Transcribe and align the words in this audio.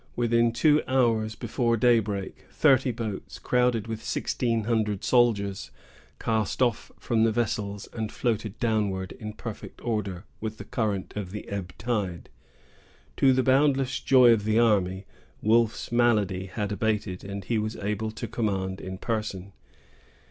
Within 0.15 0.51
two 0.51 0.81
hours 0.87 1.35
before 1.35 1.77
daybreak, 1.77 2.47
thirty 2.49 2.89
boats, 2.89 3.37
crowded 3.37 3.85
with 3.85 4.03
sixteen 4.03 4.63
hundred 4.63 5.03
soldiers, 5.03 5.69
cast 6.19 6.59
off 6.59 6.91
from 6.97 7.23
the 7.23 7.31
vessels, 7.31 7.87
and 7.93 8.11
floated 8.11 8.57
downward, 8.59 9.11
in 9.19 9.33
perfect 9.33 9.79
order, 9.85 10.25
with 10.39 10.57
the 10.57 10.63
current 10.63 11.13
of 11.15 11.29
the 11.29 11.47
ebb 11.49 11.73
tide. 11.77 12.29
To 13.17 13.31
the 13.31 13.43
boundless 13.43 13.99
joy 13.99 14.33
of 14.33 14.43
the 14.43 14.57
army, 14.57 15.05
Wolfe's 15.39 15.91
malady 15.91 16.47
had 16.47 16.71
abated, 16.71 17.23
and 17.23 17.43
he 17.43 17.59
was 17.59 17.75
able 17.75 18.09
to 18.09 18.27
command 18.27 18.81
in 18.81 18.97
person. 18.97 19.53